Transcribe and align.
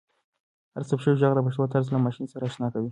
هر 0.73 0.83
ثبت 0.89 1.01
شوی 1.03 1.17
ږغ 1.21 1.31
د 1.35 1.39
پښتو 1.45 1.71
طرز 1.73 1.87
له 1.93 1.99
ماشین 2.05 2.25
سره 2.33 2.43
اشنا 2.49 2.67
کوي. 2.73 2.79